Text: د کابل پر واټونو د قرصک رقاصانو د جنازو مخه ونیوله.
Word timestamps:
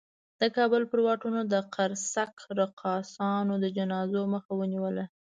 د 0.41 0.43
کابل 0.57 0.83
پر 0.91 0.99
واټونو 1.05 1.39
د 1.53 1.55
قرصک 1.75 2.33
رقاصانو 2.59 3.53
د 3.63 3.65
جنازو 3.77 4.21
مخه 4.33 4.51
ونیوله. 4.59 5.05